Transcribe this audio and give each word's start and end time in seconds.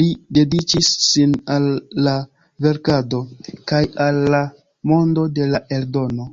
Li 0.00 0.04
dediĉis 0.36 0.86
sin 1.06 1.34
al 1.54 1.66
la 2.06 2.14
verkado 2.68 3.20
kaj 3.74 3.82
al 4.06 4.22
la 4.36 4.40
mondo 4.94 5.26
de 5.40 5.50
la 5.52 5.62
eldono. 5.80 6.28